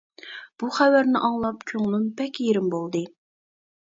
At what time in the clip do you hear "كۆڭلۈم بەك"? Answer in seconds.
1.73-2.39